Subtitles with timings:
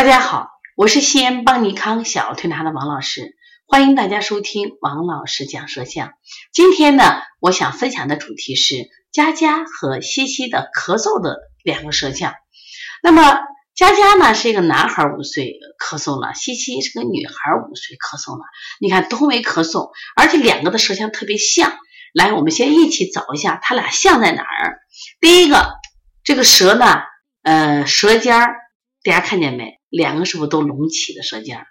[0.00, 3.36] 大家好，我是西安邦尼康小儿推拿的王老师，
[3.66, 6.14] 欢迎大家收听王老师讲舌象。
[6.54, 12.32] 今天呢，我想分享的主题是佳佳和西西的咳嗽的两个舌象。
[13.02, 13.40] 那么
[13.74, 17.34] 佳佳呢是一个男孩五岁咳嗽了，西西是个女孩
[17.70, 18.44] 五岁咳嗽了。
[18.80, 21.76] 你看都没咳嗽，而且两个的舌象特别像。
[22.14, 24.78] 来，我们先一起找一下它俩像在哪儿。
[25.20, 25.74] 第一个，
[26.24, 27.02] 这个舌呢，
[27.42, 28.54] 呃，舌尖儿，
[29.04, 29.78] 大家看见没？
[29.90, 31.66] 两个是不是都隆起的舌尖儿？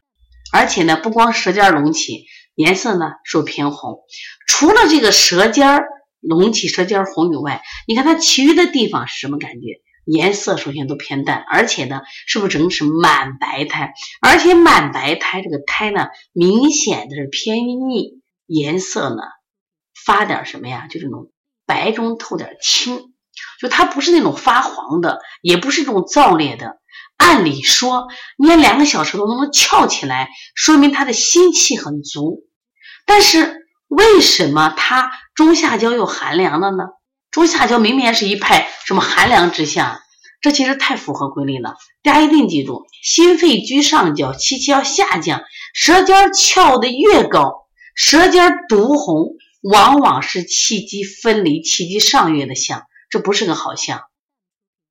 [0.51, 3.99] 而且呢，不光舌尖隆起，颜色呢是偏红。
[4.47, 5.83] 除了这个舌尖
[6.19, 9.81] 隆起、舌尖红以外，你看它其余的地方是什么感觉？
[10.05, 13.93] 颜色首先都偏淡，而且呢，是不是整个是满白苔？
[14.21, 19.21] 而且满白苔这个苔呢，明显的是偏腻，颜色呢
[20.03, 20.87] 发点什么呀？
[20.89, 21.31] 就这种
[21.67, 23.13] 白中透点青，
[23.61, 26.78] 就它不是那种发黄的，也不是这种燥裂的。
[27.19, 32.47] 按理说，你看两个小时头都能翘起来，说明他的心气很足。
[33.05, 36.85] 但是为什么他中下焦又寒凉了呢？
[37.29, 39.99] 中下焦明明是一派什么寒凉之象，
[40.41, 41.75] 这其实太符合规律了。
[42.01, 54.01] 大家一定记住，心肺居上焦，气气要下降，舌尖翘的越高，舌尖独红，往往是气机分离、气机上越的象，这不是个好象。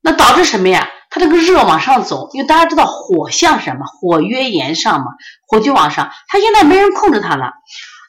[0.02, 0.88] 那导致什么呀？
[1.18, 3.84] 这个热往上走，因为大家知道火象什么？
[3.84, 5.06] 火曰炎上嘛，
[5.46, 6.10] 火就往上。
[6.28, 7.52] 它现在没人控制它了，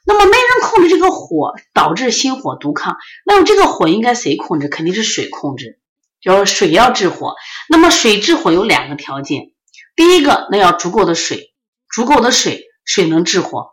[0.06, 2.96] 那么没人控制这个火，导致心火独亢。
[3.26, 4.68] 那么这个火应该谁控制？
[4.68, 5.80] 肯定是水控制，
[6.22, 7.36] 就是水要治火。
[7.68, 9.52] 那么水治火有两个条件，
[9.96, 11.54] 第一个，那要足够的水，
[11.90, 13.72] 足够的水，水能治火。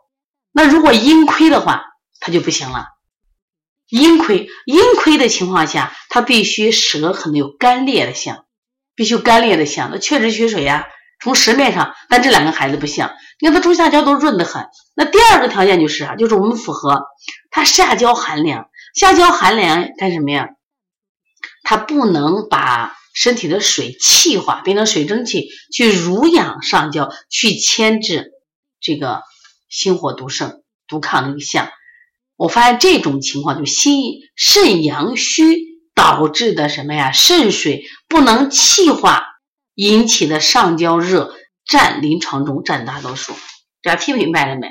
[0.51, 1.83] 那如果阴亏的话，
[2.19, 2.87] 它就不行了。
[3.89, 8.43] 阴亏，阴亏的情况下，它必须舌可能有干裂的象。
[8.97, 10.87] 必须干裂的像，那确实缺水呀。
[11.19, 14.67] 从舌面上，但这两个孩子不像，你看他中下焦都润得很。
[14.95, 17.07] 那第二个条件就是啊，就是我们符合
[17.49, 20.49] 他下焦寒凉，下焦寒凉干什么呀？
[21.63, 28.31] 他不能把身体的水气化，变成水蒸气去濡养上焦，去牵制
[28.79, 29.23] 这个
[29.69, 31.69] 心火独盛、独亢的一个象。
[32.35, 35.66] 我发现这种情况就心肾阳虚。
[35.97, 37.11] 导致的什么呀？
[37.11, 39.25] 肾水不能气化
[39.73, 41.33] 引起的上焦热
[41.65, 43.33] 占临床中占大多数。
[43.81, 44.67] 大家听明白了没？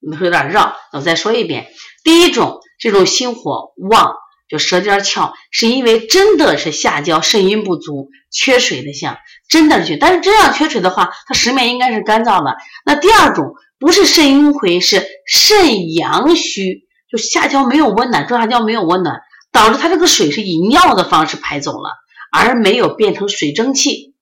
[0.00, 1.68] 你们说有点绕，我再说一遍。
[2.02, 4.14] 第一种，这种心火旺，
[4.48, 9.18] 就舌尖翘，是因为真的是下焦肾阴不足，缺水的象，
[9.50, 9.98] 真的是。
[9.98, 12.56] 但是这样缺水的话，它实面应该是干燥的。
[12.86, 19.20] 那第二种，不是肾阴亏，是肾阳虚，就下焦没有温暖，中下焦没有温暖。
[19.52, 21.90] 导致它这个水是以尿的方式排走了，
[22.32, 24.14] 而没有变成水蒸气，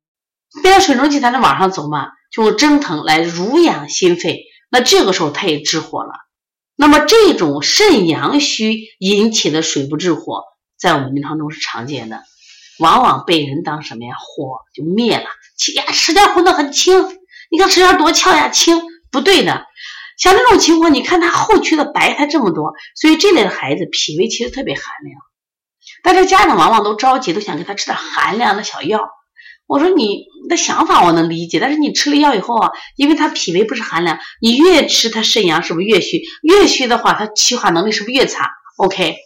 [0.63, 4.45] 变成水蒸气才能往上走嘛，就用蒸腾来濡养心肺。
[4.71, 6.11] 那这个时候它也治火了。
[6.77, 10.45] 那么这种肾阳虚引起的水不制火，
[10.79, 12.23] 在我们临床中是常见的，
[12.79, 14.15] 往往被人当什么呀？
[14.19, 15.25] 火就灭了。
[15.57, 17.19] 气呀，舌尖红的很轻，
[17.51, 19.65] 你看舌尖多翘呀，轻不对的。
[20.19, 25.19] 像这种情况，你看他后区的白苔这么多，所以这类的孩子脾胃其实特别寒凉。
[26.03, 29.01] 但是家长往往都着急，都想给他吃点寒凉的小药。
[29.67, 36.23] 我说你的想法我能理解，但是你吃了药以后啊，因为他脾胃不是寒凉，你越吃他肾阳是不是越虚？
[36.43, 39.17] 越虚的话，他气化能力是不是越差？OK，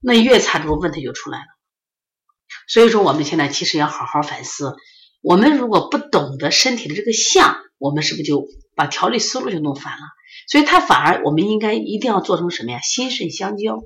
[0.00, 1.44] 那越差，这个问题就出来了。
[2.68, 4.76] 所以说，我们现在其实要好好反思。
[5.20, 8.46] 我们如果不懂得身体的这个象，我们是不是就
[8.78, 9.98] 把调理思路就弄反了？
[10.46, 12.78] 所以它反而我们应该一定要做成什么呀？
[12.80, 13.80] 心肾相交，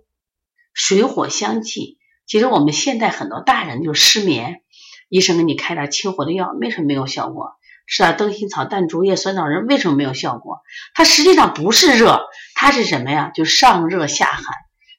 [0.75, 1.99] 水火相济。
[2.27, 4.61] 其实我们现在很多大人就失眠，
[5.09, 7.53] 医生给你开点清火的药，为什么没有效果？
[7.89, 10.61] 吃点灯心草、淡竹叶、酸枣仁，为什么没有效果？
[10.95, 12.21] 它实际上不是热，
[12.55, 13.31] 它是什么呀？
[13.35, 14.45] 就上热下寒。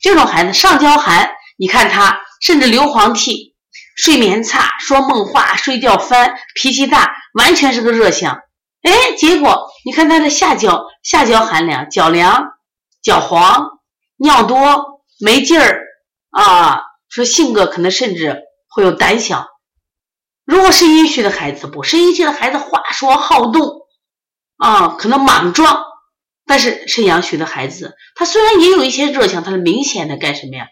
[0.01, 3.55] 这种孩子上焦寒，你看他甚至流黄涕、
[3.95, 8.41] 睡眠差、说梦话、睡觉翻、脾气大，完全是个热象。
[8.81, 12.53] 哎，结果你看他的下焦，下焦寒凉，脚凉、
[13.01, 13.79] 脚黄、
[14.15, 15.85] 尿多、没劲儿
[16.29, 19.47] 啊，说性格可能甚至会有胆小。
[20.45, 23.87] 如果是阴虚的孩子不，是阴虚的孩子话说好动
[24.57, 25.83] 啊，可能莽撞。
[26.45, 30.67] 但是肾阳虚的孩子，他虽然也有一些热情，他是明显的干什么呀？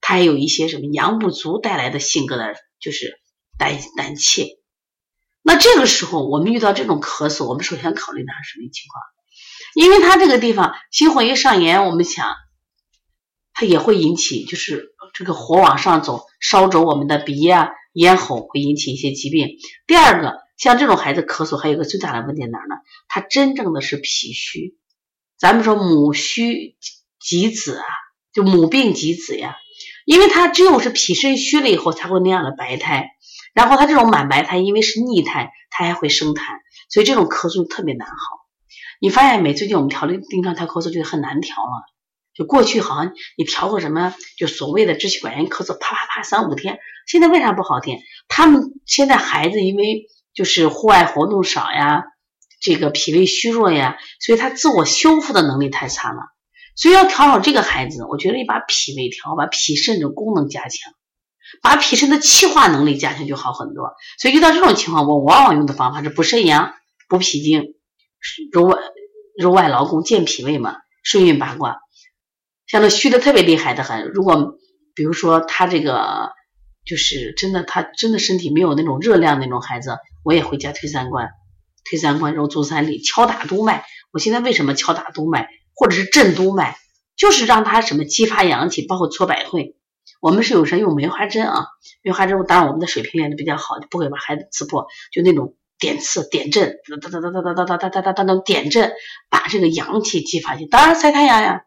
[0.00, 3.18] 他也有一些什么阳不足带来的性格的，就是
[3.58, 4.58] 胆胆怯。
[5.48, 9.00] 那这个时候，我们遇到这种咳嗽，我们首先考虑的是什么情况？
[9.76, 12.34] 因为它这个地方心火一上炎，我们想，
[13.54, 19.50] 它也会引起，就是这个火往上走，烧灼我们的鼻呀、咽喉会引起一些疾病。
[19.86, 22.74] 第二个，像这种孩子咳嗽还有个最大的问题哪儿呢？
[23.06, 24.76] 他真正的是脾虚。
[25.38, 26.76] 咱们说母虚
[27.20, 27.84] 及子啊，
[28.32, 29.54] 就母病及子呀，
[30.06, 33.10] 因为他只有是脾肾虚了以后才会那样的白苔，
[33.56, 36.42] 然后他这种满白苔因为是逆苔，它还会生痰，
[36.90, 38.14] 所以这种咳嗽特别难好。
[39.00, 39.54] 你发现没？
[39.54, 41.70] 最近我们调理临床调咳嗽就很难调了。
[42.34, 47.98] 就过去好像你调个什么，就所谓的支气管炎咳嗽，啪啪啪三五天，现在为啥不好听？
[48.28, 52.04] 他们现在孩子因为就是户外活动少呀，
[52.60, 56.18] 这个脾胃虚弱呀，所以他自我修复的能力太差了。
[56.74, 60.92] 所以要调好这个孩子，我觉得你把脾胃调，把脾肾的功能加强，
[61.62, 63.92] 把脾肾的气化能力加强就好很多。
[64.18, 66.74] 所以遇到这种情况，我往往用的方法是补肾阳、
[67.08, 67.74] 补脾经、
[68.52, 68.78] 揉外
[69.38, 71.78] 揉外劳宫、健脾胃嘛，顺运八卦。
[72.66, 74.54] 像那虚的特别厉害的很，如果
[74.94, 76.32] 比如说他这个
[76.84, 81.30] 就是真的，他真的身体没有那种热量那种孩子，我也会加推三关，
[81.88, 83.84] 推三关揉足三里，敲打督脉。
[84.10, 86.76] 我现在为什么敲打督脉或者是震督脉，
[87.16, 89.76] 就是让他什么激发阳气，包括搓百会。
[90.20, 91.66] 我们是有时用梅花针啊，
[92.02, 98.92] 梅花针当然我们的水平练的比较好，不会把孩子刺破，就那种点刺点阵，哒哒哒哒哒哒哒哒哒哒哒哒点阵，
[99.30, 100.66] 把这个阳气激发起。
[100.66, 101.62] 当然晒太阳呀。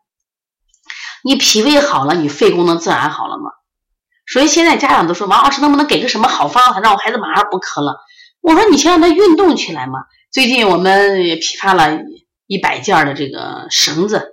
[1.23, 3.51] 你脾胃好了，你肺功能自然好了嘛。
[4.25, 7.97] 所以现在家长都说，王老师能不能给个什么好方法，让我孩子马上不咳了？
[8.41, 9.99] 我说你先让他运动起来嘛。
[10.31, 11.99] 最近我们也批发了
[12.47, 14.29] 一百件的这个绳子，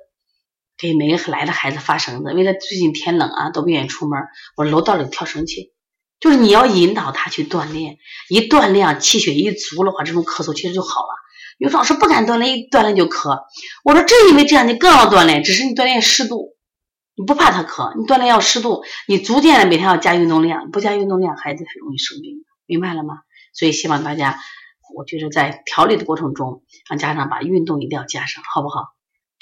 [0.78, 2.32] 给每个来的孩子发绳子。
[2.32, 4.20] 为了最近天冷啊，都不愿意出门，
[4.56, 5.72] 我楼道里跳绳去。
[6.18, 7.98] 就是你要引导他去锻炼，
[8.30, 11.08] 一锻炼啊气血一足的话，这种咳嗽其实就好了。
[11.58, 13.38] 有老师不敢锻炼，一锻炼就咳。
[13.84, 16.54] 我说正因为这样，你更要锻炼，只是你锻炼适度。
[17.18, 23.20] 你不怕他咳，你锻炼要适度，你逐渐的每天要加运动量，不加运动量，孩子很容易生病，明白了吗？
[23.54, 24.38] 所以希望大家，
[24.94, 28.95] 我觉得在调理的过程中，让家长把运动一定要加上，好不好？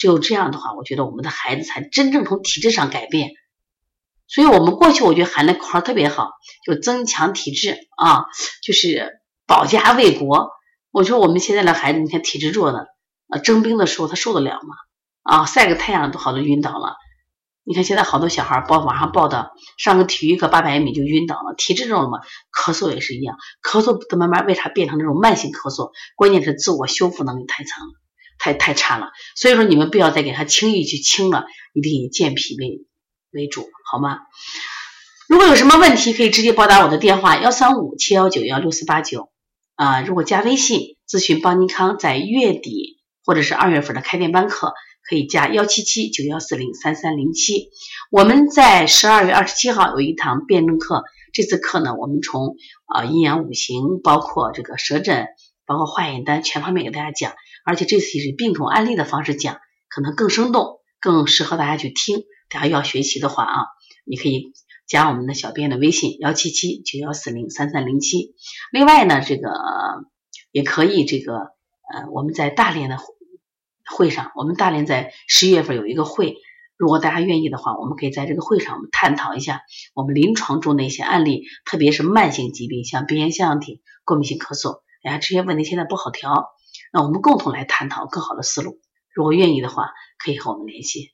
[0.05, 3.31] 只有这样的话，我觉得我们的孩子才真正从体质上改变。
[4.29, 6.29] 所以我们过去我觉得喊的口号特别好，
[6.67, 8.27] 就增强体质啊，
[8.63, 9.15] 就是
[9.47, 10.51] 保家卫国。
[10.91, 12.87] 我说我们现在的孩子，你看体质弱的，
[13.31, 14.75] 呃，征兵的时候他受得了吗？
[15.23, 16.97] 啊，晒个太阳都好多晕倒了。
[17.65, 22.19] 你看现在好多小孩报网上报的，上个体育课八百米就晕倒了，体质这种嘛，
[22.53, 25.93] 咳嗽也是一样，咳嗽的慢慢为啥变成那种慢性咳嗽？
[26.15, 27.93] 关键是自我修复能力太强了，
[28.39, 29.09] 太太差了。
[29.37, 32.87] 所以说你们不要再给他轻易去清了，一定以健脾胃
[33.33, 34.21] 为主，好吗？
[35.29, 39.31] 如果有什么问题，可以直接拨打我的电话幺三五七幺九幺六四八九
[39.75, 40.03] 啊。
[40.03, 44.75] 如果加微信咨询邦尼康在月底或者是二月份的开店班课。
[45.07, 47.69] 可以加幺七七九幺四零三三零七。
[48.11, 51.05] 我们在十二月二十七号有一堂辩证课，
[51.35, 52.57] 这次课呢，我们从
[52.87, 55.27] 啊阴阳五行，包括这个舌诊，
[55.67, 57.35] 包括化验单，全方面给大家讲。
[57.65, 59.59] 而且这次是病种案例的方式讲，
[59.89, 62.25] 可能更生动，更适合大家去听。
[62.49, 63.67] 大家要学习的话啊，
[64.05, 64.53] 你可以
[64.87, 68.35] 加我们的小编的微信幺七七九幺四零三三零七。
[68.71, 69.51] 另外呢，这个
[70.53, 71.35] 也可以这个
[71.93, 72.99] 呃，我们在大连的。
[73.87, 76.39] 会上，我们大连在十一月份有一个会，
[76.79, 79.61] 如果大家愿意的话，我们可以在这个会上我们探讨一下
[79.93, 86.54] 我们临床中的一些案例，特别是慢性疾病，像鼻炎、腺样体、过敏性咳嗽，哎呀，这些问题现在不好调，
[86.95, 88.79] 那我们共同来探讨更好的思路。
[89.13, 91.13] 如果愿意的话，可以和我们联系。